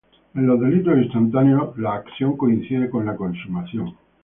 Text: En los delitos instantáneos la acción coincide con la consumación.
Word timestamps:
En 0.33 0.47
los 0.47 0.59
delitos 0.59 0.97
instantáneos 0.97 1.77
la 1.77 1.93
acción 1.93 2.35
coincide 2.35 2.89
con 2.89 3.05
la 3.05 3.15
consumación. 3.15 3.93